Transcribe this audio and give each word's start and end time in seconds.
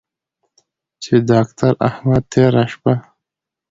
چې 1.03 1.13
داکتر 1.29 1.73
احمد 1.89 2.23
تېره 2.31 2.63
شپه 2.71 2.93